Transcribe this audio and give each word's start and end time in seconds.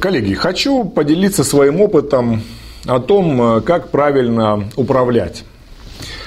Коллеги, 0.00 0.32
хочу 0.32 0.84
поделиться 0.84 1.44
своим 1.44 1.78
опытом 1.78 2.42
о 2.86 3.00
том, 3.00 3.58
э, 3.58 3.60
как 3.60 3.90
правильно 3.90 4.64
управлять. 4.76 5.44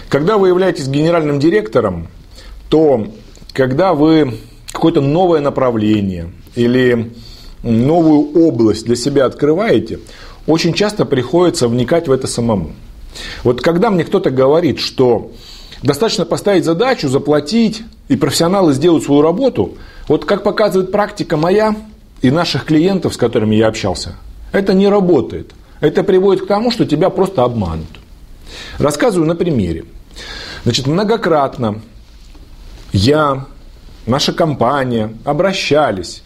Когда 0.10 0.38
вы 0.38 0.50
являетесь 0.50 0.88
генеральным 0.88 1.40
директором, 1.40 2.08
то 2.70 3.08
когда 3.52 3.96
вы 3.96 4.38
какое-то 4.72 5.02
новое 5.02 5.40
направление 5.40 6.30
или 6.54 7.14
новую 7.64 8.46
область 8.46 8.86
для 8.86 8.96
себя 8.96 9.26
открываете, 9.26 10.00
очень 10.46 10.74
часто 10.74 11.04
приходится 11.04 11.68
вникать 11.68 12.08
в 12.08 12.12
это 12.12 12.28
самому. 12.28 12.74
Вот 13.44 13.62
когда 13.62 13.90
мне 13.90 14.04
кто-то 14.04 14.30
говорит, 14.30 14.78
что 14.78 15.32
достаточно 15.82 16.26
поставить 16.26 16.64
задачу, 16.64 17.10
заплатить, 17.10 17.82
и 18.08 18.18
профессионалы 18.18 18.74
сделают 18.74 19.04
свою 19.04 19.24
работу, 19.24 19.78
вот 20.08 20.26
как 20.26 20.44
показывает 20.44 20.92
практика 20.92 21.38
моя 21.38 21.76
и 22.24 22.32
наших 22.32 22.66
клиентов, 22.66 23.14
с 23.14 23.18
которыми 23.18 23.56
я 23.56 23.68
общался, 23.68 24.16
это 24.52 24.74
не 24.74 24.88
работает. 24.88 25.52
Это 25.82 26.04
приводит 26.04 26.46
к 26.46 26.48
тому, 26.48 26.72
что 26.72 26.86
тебя 26.86 27.10
просто 27.10 27.44
обманут. 27.44 28.00
Рассказываю 28.80 29.28
на 29.28 29.36
примере. 29.36 29.86
Значит, 30.64 30.88
многократно 30.88 31.82
я, 32.94 33.46
наша 34.06 34.32
компания 34.32 35.14
обращались 35.26 36.24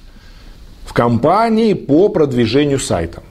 в 0.85 0.93
компании 0.93 1.73
по 1.73 2.09
продвижению 2.09 2.79
сайта. 2.79 3.23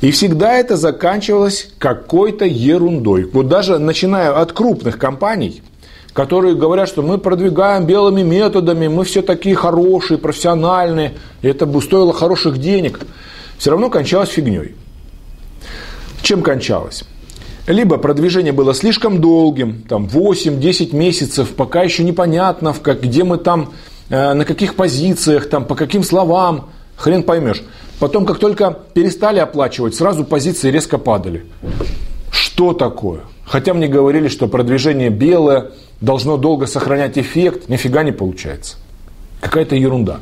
И 0.00 0.12
всегда 0.12 0.54
это 0.54 0.76
заканчивалось 0.76 1.72
какой-то 1.78 2.44
ерундой. 2.44 3.24
Вот 3.24 3.48
даже 3.48 3.78
начиная 3.78 4.30
от 4.38 4.52
крупных 4.52 4.98
компаний, 4.98 5.62
которые 6.14 6.54
говорят, 6.54 6.88
что 6.88 7.02
мы 7.02 7.18
продвигаем 7.18 7.84
белыми 7.84 8.22
методами, 8.22 8.86
мы 8.86 9.04
все 9.04 9.20
такие 9.20 9.56
хорошие, 9.56 10.16
профессиональные, 10.16 11.14
и 11.42 11.48
это 11.48 11.66
бы 11.66 11.82
стоило 11.82 12.12
хороших 12.14 12.58
денег, 12.58 13.00
все 13.58 13.72
равно 13.72 13.90
кончалось 13.90 14.30
фигней. 14.30 14.76
Чем 16.22 16.42
кончалось? 16.42 17.04
Либо 17.66 17.98
продвижение 17.98 18.52
было 18.52 18.74
слишком 18.74 19.20
долгим, 19.20 19.82
там 19.88 20.06
8-10 20.06 20.94
месяцев, 20.94 21.50
пока 21.54 21.82
еще 21.82 22.04
непонятно, 22.04 22.72
в 22.72 22.80
как, 22.80 23.02
где 23.02 23.24
мы 23.24 23.36
там, 23.36 23.72
э, 24.08 24.34
на 24.34 24.44
каких 24.44 24.76
позициях, 24.76 25.48
там, 25.48 25.64
по 25.64 25.74
каким 25.74 26.04
словам, 26.04 26.70
хрен 26.96 27.24
поймешь. 27.24 27.62
Потом, 27.98 28.24
как 28.24 28.38
только 28.38 28.70
перестали 28.92 29.40
оплачивать, 29.40 29.94
сразу 29.94 30.24
позиции 30.24 30.70
резко 30.70 30.98
падали. 30.98 31.46
Что 32.54 32.72
такое? 32.72 33.22
Хотя 33.44 33.74
мне 33.74 33.88
говорили, 33.88 34.28
что 34.28 34.46
продвижение 34.46 35.10
белое 35.10 35.72
должно 36.00 36.36
долго 36.36 36.66
сохранять 36.66 37.18
эффект, 37.18 37.68
нифига 37.68 38.04
не 38.04 38.12
получается. 38.12 38.76
Какая-то 39.40 39.74
ерунда. 39.74 40.20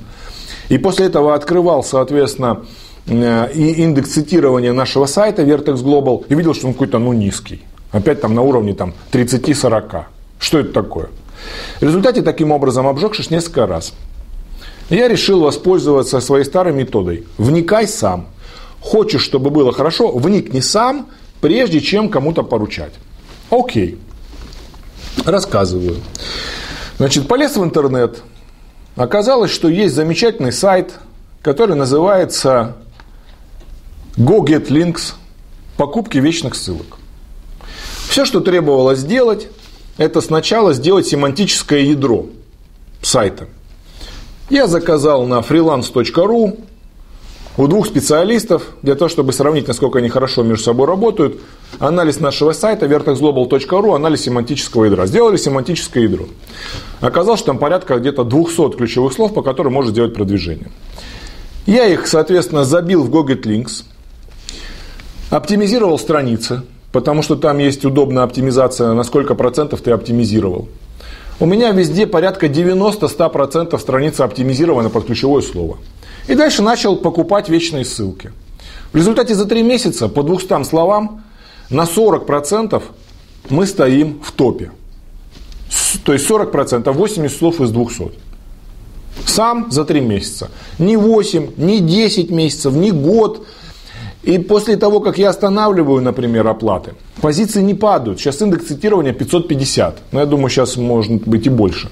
И 0.71 0.79
после 0.79 1.07
этого 1.07 1.35
открывал, 1.35 1.85
соответственно, 1.85 2.63
э, 3.07 3.53
и 3.53 3.83
индекс 3.83 4.13
цитирования 4.13 4.73
нашего 4.73 5.05
сайта 5.05 5.43
Vertex 5.43 5.85
Global 5.85 6.25
и 6.27 6.35
видел, 6.35 6.55
что 6.55 6.69
он 6.69 6.73
какой-то 6.73 6.99
ну, 6.99 7.13
низкий. 7.13 7.61
Опять 7.91 8.23
там 8.23 8.35
на 8.35 8.41
уровне 8.41 8.73
там, 8.73 8.95
30-40. 9.13 10.05
Что 10.39 10.59
это 10.59 10.73
такое? 10.73 11.11
В 11.81 11.83
результате 11.83 12.23
таким 12.23 12.51
образом 12.51 12.87
обжегшись 12.87 13.31
несколько 13.31 13.67
раз. 13.67 13.93
Я 14.89 15.07
решил 15.07 15.41
воспользоваться 15.41 16.19
своей 16.21 16.47
старой 16.47 16.73
методой. 16.73 17.27
Вникай 17.37 17.87
сам. 17.87 18.29
Хочешь, 18.81 19.21
чтобы 19.21 19.51
было 19.51 19.71
хорошо, 19.71 20.11
вникни 20.13 20.61
сам, 20.61 21.09
прежде 21.43 21.83
чем 21.83 22.09
кому-то 22.09 22.43
поручать. 22.43 22.95
Окей. 23.51 23.98
Рассказываю. 25.27 25.97
Значит, 26.97 27.29
полез 27.29 27.57
в 27.57 27.62
интернет. 27.62 28.23
Оказалось, 28.97 29.51
что 29.51 29.69
есть 29.69 29.95
замечательный 29.95 30.53
сайт, 30.53 30.95
который 31.42 31.77
называется 31.77 32.77
GoGetLinks 34.17 35.13
покупки 35.77 36.17
вечных 36.17 36.55
ссылок. 36.55 36.97
Все, 38.09 38.24
что 38.24 38.41
требовалось 38.41 39.01
сделать, 39.01 39.48
это 39.98 40.23
сначала 40.23 40.73
сделать 40.73 41.07
семантическое 41.07 41.80
ядро 41.80 42.27
сайта– 43.03 43.48
я 44.53 44.67
заказал 44.67 45.24
на 45.24 45.39
freelance.ru 45.41 46.61
у 47.57 47.67
двух 47.67 47.86
специалистов, 47.86 48.63
для 48.83 48.95
того, 48.95 49.08
чтобы 49.08 49.33
сравнить, 49.33 49.68
насколько 49.68 49.98
они 49.98 50.08
хорошо 50.08 50.42
между 50.42 50.64
собой 50.64 50.86
работают, 50.86 51.39
анализ 51.79 52.18
нашего 52.18 52.52
сайта 52.52 52.86
vertexglobal.ru, 52.86 53.95
анализ 53.95 54.23
семантического 54.23 54.86
ядра. 54.86 55.07
Сделали 55.07 55.36
семантическое 55.36 56.05
ядро. 56.05 56.27
Оказалось, 57.01 57.41
что 57.41 57.48
там 57.48 57.58
порядка 57.58 57.98
где-то 57.98 58.24
200 58.24 58.77
ключевых 58.77 59.12
слов, 59.12 59.35
по 59.35 59.42
которым 59.42 59.74
можно 59.74 59.91
сделать 59.91 60.14
продвижение. 60.14 60.70
Я 61.67 61.86
их, 61.86 62.07
соответственно, 62.07 62.64
забил 62.64 63.05
в 63.05 63.11
Google 63.11 63.35
Links, 63.35 63.85
оптимизировал 65.30 65.98
страницы, 65.98 66.62
потому 66.91 67.23
что 67.23 67.36
там 67.36 67.58
есть 67.58 67.85
удобная 67.85 68.24
оптимизация, 68.24 68.92
на 68.95 69.05
сколько 69.05 69.35
процентов 69.35 69.80
ты 69.83 69.91
оптимизировал. 69.91 70.68
У 71.42 71.45
меня 71.45 71.73
везде 71.73 72.07
порядка 72.07 72.47
90-100% 72.47 73.77
страницы 73.80 74.20
оптимизированы 74.20 74.91
под 74.91 75.07
ключевое 75.07 75.42
слово. 75.42 75.79
И 76.29 76.36
дальше 76.36 76.63
начал 76.63 76.95
покупать 76.95 77.48
вечные 77.48 77.85
ссылки. 77.85 78.30
В 78.92 78.97
результате 78.97 79.35
за 79.35 79.47
3 79.47 79.64
месяца 79.64 80.08
по 80.08 80.23
200 80.23 80.63
словам 80.63 81.25
на 81.69 81.83
40% 81.83 82.80
мы 83.51 83.67
стоим 83.67 84.20
в 84.23 84.30
топе. 84.30 84.70
То 86.05 86.13
есть 86.13 86.30
40%, 86.30 86.89
80 86.92 87.36
слов 87.36 87.61
из 87.61 87.70
200. 87.70 88.13
Сам 89.27 89.67
за 89.73 89.85
3 89.85 90.01
месяца. 90.01 90.48
Не 90.79 90.97
8, 90.97 91.55
не 91.57 91.80
10 91.80 92.30
месяцев, 92.30 92.73
не 92.73 92.92
год, 92.92 93.45
и 94.23 94.39
после 94.39 94.77
того, 94.77 95.01
как 95.01 95.19
я 95.19 95.31
останавливаю, 95.31 96.01
например, 96.01 96.47
оплаты, 96.47 96.95
позиции 97.21 97.61
не 97.61 97.75
падают. 97.75 98.21
Сейчас 98.21 98.41
индекс 98.41 98.67
цитирования 98.67 99.13
550. 99.13 99.99
Но 100.13 100.21
я 100.21 100.27
думаю, 100.27 100.49
сейчас 100.49 100.77
может 100.77 101.27
быть 101.27 101.47
и 101.47 101.51
больше. 101.51 101.91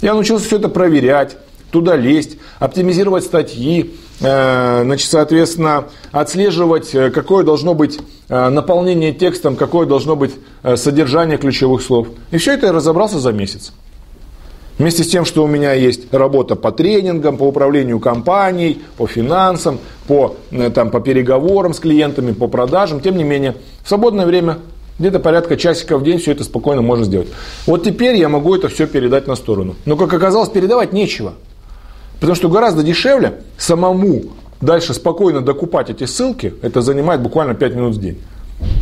Я 0.00 0.14
научился 0.14 0.46
все 0.46 0.56
это 0.56 0.68
проверять, 0.68 1.36
туда 1.70 1.96
лезть, 1.96 2.36
оптимизировать 2.60 3.24
статьи, 3.24 3.94
э, 4.20 4.82
значит, 4.84 5.10
соответственно, 5.10 5.86
отслеживать, 6.12 6.94
э, 6.94 7.10
какое 7.10 7.42
должно 7.42 7.74
быть 7.74 7.98
э, 8.28 8.48
наполнение 8.50 9.12
текстом, 9.12 9.56
какое 9.56 9.86
должно 9.86 10.14
быть 10.14 10.32
содержание 10.76 11.38
ключевых 11.38 11.82
слов. 11.82 12.08
И 12.30 12.38
все 12.38 12.52
это 12.52 12.66
я 12.66 12.72
разобрался 12.72 13.18
за 13.18 13.32
месяц. 13.32 13.72
Вместе 14.78 15.04
с 15.04 15.08
тем, 15.08 15.24
что 15.24 15.44
у 15.44 15.46
меня 15.46 15.72
есть 15.72 16.12
работа 16.12 16.56
по 16.56 16.72
тренингам, 16.72 17.36
по 17.36 17.44
управлению 17.44 18.00
компанией, 18.00 18.82
по 18.96 19.06
финансам, 19.06 19.78
по, 20.06 20.36
э, 20.50 20.70
там, 20.70 20.90
по 20.90 21.00
переговорам 21.00 21.74
с 21.74 21.80
клиентами, 21.80 22.32
по 22.32 22.48
продажам, 22.48 23.00
тем 23.00 23.16
не 23.16 23.24
менее, 23.24 23.56
в 23.82 23.88
свободное 23.88 24.26
время 24.26 24.58
где-то 24.98 25.18
порядка 25.18 25.56
часика 25.56 25.98
в 25.98 26.04
день 26.04 26.18
все 26.18 26.32
это 26.32 26.44
спокойно 26.44 26.82
можно 26.82 27.04
сделать. 27.04 27.28
Вот 27.66 27.82
теперь 27.82 28.16
я 28.16 28.28
могу 28.28 28.54
это 28.54 28.68
все 28.68 28.86
передать 28.86 29.26
на 29.26 29.34
сторону. 29.34 29.74
Но, 29.86 29.96
как 29.96 30.12
оказалось, 30.12 30.50
передавать 30.50 30.92
нечего. 30.92 31.34
Потому 32.20 32.36
что 32.36 32.48
гораздо 32.48 32.82
дешевле 32.82 33.40
самому 33.58 34.22
дальше 34.60 34.94
спокойно 34.94 35.40
докупать 35.40 35.90
эти 35.90 36.04
ссылки, 36.04 36.54
это 36.62 36.80
занимает 36.80 37.20
буквально 37.22 37.54
5 37.54 37.74
минут 37.74 37.96
в 37.96 38.00
день. 38.00 38.20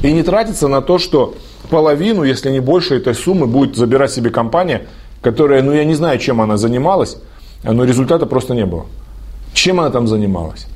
И 0.02 0.12
не 0.12 0.22
тратиться 0.22 0.68
на 0.68 0.82
то, 0.82 0.98
что 0.98 1.34
половину, 1.70 2.24
если 2.24 2.50
не 2.50 2.60
больше 2.60 2.96
этой 2.96 3.14
суммы 3.14 3.46
будет 3.46 3.76
забирать 3.76 4.12
себе 4.12 4.30
компания– 4.30 4.86
которая, 5.22 5.62
ну 5.62 5.72
я 5.72 5.84
не 5.84 5.94
знаю, 5.94 6.18
чем 6.18 6.40
она 6.40 6.56
занималась, 6.56 7.16
но 7.62 7.84
результата 7.84 8.26
просто 8.26 8.54
не 8.54 8.66
было. 8.66 8.86
Чем 9.54 9.80
она 9.80 9.90
там 9.90 10.08
занималась? 10.08 10.66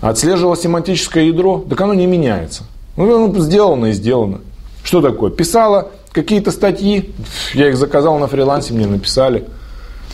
Отслеживала 0.00 0.56
семантическое 0.56 1.24
ядро? 1.24 1.64
Так 1.68 1.80
оно 1.80 1.94
не 1.94 2.06
меняется. 2.06 2.64
Ну, 2.96 3.38
сделано 3.38 3.86
и 3.86 3.92
сделано. 3.92 4.40
Что 4.82 5.00
такое? 5.00 5.30
Писала 5.30 5.88
какие-то 6.12 6.50
статьи, 6.50 7.12
я 7.54 7.68
их 7.68 7.76
заказал 7.76 8.18
на 8.18 8.26
фрилансе, 8.26 8.74
мне 8.74 8.86
написали. 8.86 9.46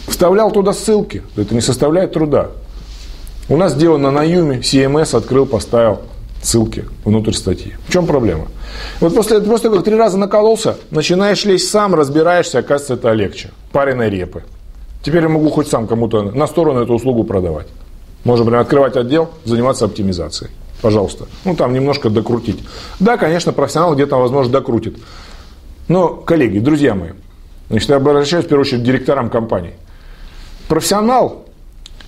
Вставлял 0.08 0.50
туда 0.50 0.72
ссылки, 0.72 1.22
это 1.36 1.54
не 1.54 1.60
составляет 1.60 2.12
труда. 2.12 2.48
У 3.48 3.56
нас 3.56 3.72
сделано 3.72 4.10
на 4.10 4.22
Юме, 4.22 4.58
CMS 4.58 5.16
открыл, 5.16 5.46
поставил 5.46 6.00
ссылки 6.42 6.84
внутрь 7.04 7.32
статьи. 7.32 7.74
В 7.86 7.92
чем 7.92 8.06
проблема? 8.06 8.46
Вот 9.00 9.14
после, 9.14 9.40
после 9.40 9.70
как 9.70 9.84
три 9.84 9.96
раза 9.96 10.18
накололся, 10.18 10.76
начинаешь 10.90 11.44
лезть 11.44 11.70
сам, 11.70 11.94
разбираешься, 11.94 12.58
оказывается, 12.58 12.94
это 12.94 13.12
легче. 13.12 13.50
Пареной 13.72 14.10
репы. 14.10 14.42
Теперь 15.02 15.22
я 15.22 15.28
могу 15.28 15.50
хоть 15.50 15.68
сам 15.68 15.86
кому-то 15.86 16.22
на 16.22 16.46
сторону 16.46 16.80
эту 16.82 16.94
услугу 16.94 17.24
продавать. 17.24 17.66
Можно, 18.26 18.44
например, 18.44 18.62
открывать 18.62 18.96
отдел, 18.96 19.30
заниматься 19.44 19.84
оптимизацией. 19.84 20.50
Пожалуйста. 20.82 21.26
Ну, 21.44 21.54
там 21.54 21.72
немножко 21.72 22.10
докрутить. 22.10 22.58
Да, 22.98 23.16
конечно, 23.16 23.52
профессионал 23.52 23.94
где-то, 23.94 24.16
возможно, 24.16 24.50
докрутит. 24.50 24.98
Но, 25.86 26.08
коллеги, 26.08 26.58
друзья 26.58 26.96
мои, 26.96 27.10
значит, 27.70 27.88
я 27.88 27.96
обращаюсь 27.96 28.44
в 28.44 28.48
первую 28.48 28.62
очередь 28.62 28.82
к 28.82 28.84
директорам 28.84 29.30
компаний. 29.30 29.74
Профессионал 30.66 31.44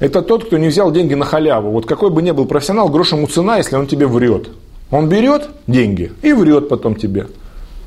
это 0.01 0.23
тот, 0.23 0.47
кто 0.47 0.59
не 0.59 0.67
взял 0.67 0.91
деньги 0.91 1.15
на 1.15 1.25
халяву. 1.25 1.71
Вот 1.71 1.87
какой 1.87 2.11
бы 2.11 2.21
ни 2.21 2.33
был 2.33 2.47
профессионал, 2.47 2.89
грош 2.89 3.13
ему 3.13 3.29
цена, 3.29 3.59
если 3.59 3.77
он 3.77 3.87
тебе 3.87 4.09
врет. 4.09 4.49
Он 4.91 5.09
берет 5.09 5.49
деньги 5.69 6.11
и 6.23 6.33
врет 6.33 6.69
потом 6.69 6.97
тебе. 6.97 7.29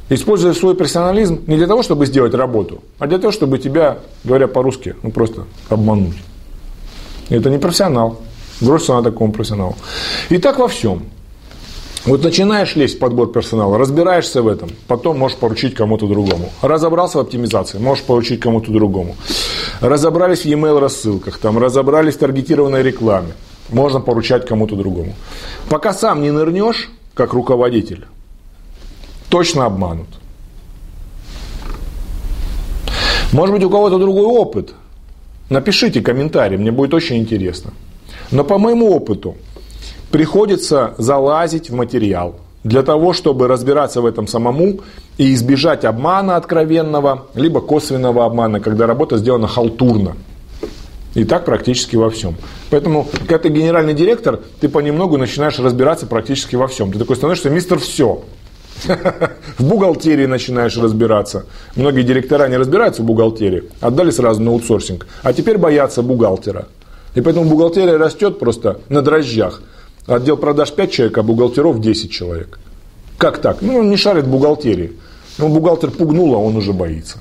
Используя 0.07 0.53
свой 0.53 0.75
профессионализм 0.75 1.41
не 1.47 1.57
для 1.57 1.67
того, 1.67 1.83
чтобы 1.83 2.05
сделать 2.05 2.33
работу, 2.33 2.81
а 2.97 3.07
для 3.07 3.17
того, 3.17 3.33
чтобы 3.33 3.59
тебя, 3.59 3.97
говоря 4.23 4.47
по-русски, 4.47 4.95
ну 5.03 5.11
просто 5.11 5.43
обмануть. 5.67 6.15
Это 7.31 7.49
не 7.49 7.57
профессионал. 7.57 8.17
Броситься 8.59 8.93
на 8.93 9.03
такому 9.03 9.31
профессионалу. 9.31 9.75
И 10.29 10.37
так 10.37 10.59
во 10.59 10.67
всем. 10.67 11.03
Вот 12.05 12.23
начинаешь 12.23 12.75
лезть 12.75 12.95
в 12.95 12.99
подбор 12.99 13.31
персонала, 13.31 13.77
разбираешься 13.77 14.41
в 14.41 14.47
этом, 14.47 14.71
потом 14.87 15.19
можешь 15.19 15.37
поручить 15.37 15.75
кому-то 15.75 16.07
другому. 16.07 16.49
Разобрался 16.63 17.19
в 17.19 17.21
оптимизации, 17.21 17.77
можешь 17.77 18.03
поручить 18.03 18.39
кому-то 18.39 18.71
другому. 18.71 19.15
Разобрались 19.81 20.41
в 20.41 20.45
e-mail 20.45 20.79
рассылках, 20.79 21.37
там, 21.37 21.59
разобрались 21.59 22.15
в 22.15 22.17
таргетированной 22.17 22.81
рекламе, 22.81 23.33
можно 23.69 23.99
поручать 23.99 24.47
кому-то 24.47 24.75
другому. 24.75 25.13
Пока 25.69 25.93
сам 25.93 26.23
не 26.23 26.31
нырнешь, 26.31 26.89
как 27.13 27.33
руководитель, 27.33 28.05
точно 29.29 29.65
обманут. 29.65 30.07
Может 33.31 33.55
быть, 33.55 33.63
у 33.63 33.69
кого-то 33.69 33.99
другой 33.99 34.25
опыт. 34.25 34.73
Напишите 35.51 35.99
комментарий, 35.99 36.55
мне 36.55 36.71
будет 36.71 36.93
очень 36.93 37.17
интересно. 37.17 37.71
Но 38.31 38.45
по 38.45 38.57
моему 38.57 38.89
опыту, 38.89 39.35
приходится 40.09 40.93
залазить 40.97 41.69
в 41.69 41.75
материал 41.75 42.35
для 42.63 42.83
того, 42.83 43.11
чтобы 43.11 43.49
разбираться 43.49 43.99
в 43.99 44.05
этом 44.05 44.27
самому 44.27 44.79
и 45.17 45.33
избежать 45.33 45.83
обмана 45.83 46.37
откровенного, 46.37 47.25
либо 47.35 47.59
косвенного 47.59 48.23
обмана, 48.23 48.61
когда 48.61 48.87
работа 48.87 49.17
сделана 49.17 49.49
халтурно. 49.49 50.15
И 51.15 51.25
так 51.25 51.43
практически 51.43 51.97
во 51.97 52.09
всем. 52.09 52.35
Поэтому, 52.69 53.05
когда 53.11 53.37
ты 53.37 53.49
генеральный 53.49 53.93
директор, 53.93 54.39
ты 54.61 54.69
понемногу 54.69 55.17
начинаешь 55.17 55.59
разбираться 55.59 56.07
практически 56.07 56.55
во 56.55 56.67
всем. 56.67 56.93
Ты 56.93 56.99
такой 56.99 57.17
становишься 57.17 57.49
мистер 57.49 57.77
все. 57.77 58.23
В 59.57 59.63
бухгалтерии 59.63 60.25
начинаешь 60.25 60.77
разбираться. 60.77 61.45
Многие 61.75 62.03
директора 62.03 62.47
не 62.47 62.57
разбираются 62.57 63.01
в 63.01 63.05
бухгалтерии, 63.05 63.63
отдали 63.79 64.11
сразу 64.11 64.41
на 64.41 64.51
аутсорсинг, 64.51 65.07
а 65.23 65.33
теперь 65.33 65.57
боятся 65.57 66.01
бухгалтера. 66.01 66.67
И 67.15 67.21
поэтому 67.21 67.49
бухгалтерия 67.49 67.97
растет 67.97 68.39
просто 68.39 68.79
на 68.89 69.01
дрожжах. 69.01 69.61
Отдел 70.07 70.37
продаж 70.37 70.71
5 70.71 70.91
человек, 70.91 71.17
а 71.17 71.23
бухгалтеров 71.23 71.79
10 71.79 72.11
человек. 72.11 72.59
Как 73.17 73.37
так? 73.39 73.61
Ну, 73.61 73.77
он 73.77 73.89
не 73.89 73.97
шарит 73.97 74.25
в 74.25 74.29
бухгалтерии. 74.29 74.93
Ну, 75.37 75.49
бухгалтер 75.49 75.91
пугнул, 75.91 76.33
а 76.33 76.37
он 76.37 76.55
уже 76.55 76.73
боится. 76.73 77.19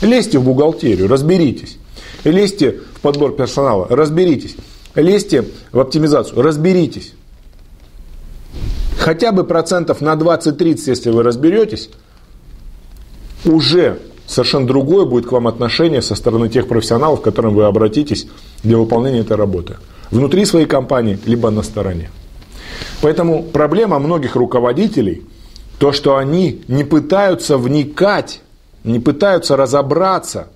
Лезьте 0.00 0.38
в 0.38 0.44
бухгалтерию, 0.44 1.08
разберитесь. 1.08 1.76
Лезьте 2.24 2.80
в 2.94 3.00
подбор 3.00 3.36
персонала, 3.36 3.86
разберитесь. 3.90 4.56
Лезьте 4.94 5.44
в 5.72 5.80
оптимизацию, 5.80 6.40
разберитесь. 6.40 7.12
Хотя 9.04 9.32
бы 9.32 9.44
процентов 9.44 10.00
на 10.00 10.14
20-30, 10.14 10.84
если 10.86 11.10
вы 11.10 11.22
разберетесь, 11.22 11.90
уже 13.44 13.98
совершенно 14.26 14.66
другое 14.66 15.04
будет 15.04 15.26
к 15.26 15.32
вам 15.32 15.46
отношение 15.46 16.00
со 16.00 16.14
стороны 16.14 16.48
тех 16.48 16.66
профессионалов, 16.66 17.20
к 17.20 17.24
которым 17.24 17.52
вы 17.54 17.64
обратитесь 17.64 18.26
для 18.62 18.78
выполнения 18.78 19.20
этой 19.20 19.36
работы 19.36 19.76
внутри 20.10 20.46
своей 20.46 20.64
компании, 20.64 21.18
либо 21.26 21.50
на 21.50 21.62
стороне. 21.62 22.10
Поэтому 23.02 23.42
проблема 23.42 23.98
многих 23.98 24.36
руководителей, 24.36 25.22
то, 25.78 25.92
что 25.92 26.16
они 26.16 26.62
не 26.66 26.84
пытаются 26.84 27.58
вникать, 27.58 28.40
не 28.84 29.00
пытаются 29.00 29.54
разобраться 29.54 30.46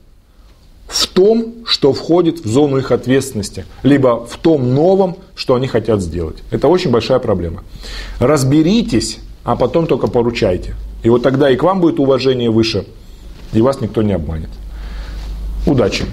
в 0.89 1.07
том, 1.07 1.55
что 1.67 1.93
входит 1.93 2.41
в 2.41 2.49
зону 2.49 2.79
их 2.79 2.91
ответственности, 2.91 3.67
либо 3.83 4.25
в 4.27 4.39
том 4.39 4.75
новом, 4.75 5.19
что 5.37 5.55
они 5.55 5.69
хотят 5.69 6.01
сделать. 6.01 6.39
Это 6.51 6.67
очень 6.67 6.91
большая 6.91 7.19
проблема. 7.19 7.63
Разберитесь, 8.19 9.19
а 9.45 9.55
потом 9.55 9.87
только 9.87 10.07
поручайте. 10.07 10.75
И 11.03 11.11
вот 11.11 11.23
тогда 11.23 11.51
и 11.51 11.57
к 11.57 11.63
вам 11.63 11.81
будет 11.81 12.01
уважение 12.01 12.51
выше, 12.51 12.87
и 13.53 13.61
вас 13.61 13.81
никто 13.81 14.03
не 14.03 14.15
обманет. 14.15 14.51
Удачи! 15.67 16.05